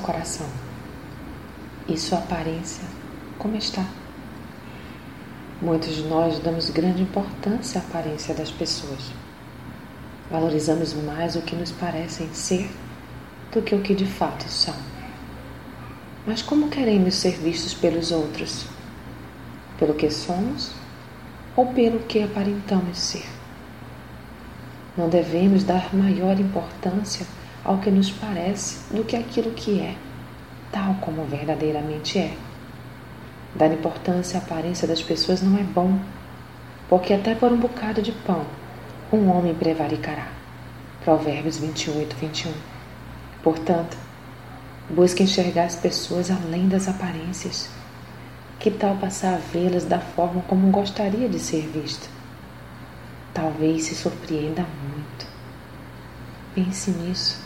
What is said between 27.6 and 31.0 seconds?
ao que nos parece do que aquilo que é, tal